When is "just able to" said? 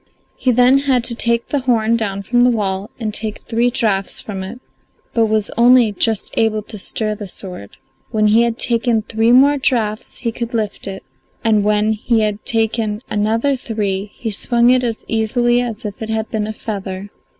5.91-6.79